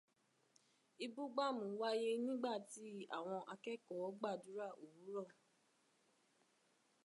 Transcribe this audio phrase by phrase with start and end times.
[1.05, 2.85] Ibúgbàmù wáyé nígbà tí
[3.17, 5.27] àwọn akẹ́kọ̀ọ́ gbàdúrà òwúrọ̀.